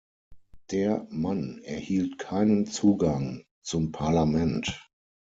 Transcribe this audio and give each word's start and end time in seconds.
Der 0.71 1.05
Mann 1.11 1.59
erhielt 1.63 2.17
keinen 2.17 2.65
Zugang 2.65 3.43
zum 3.61 3.91
Parlament. 3.91 4.83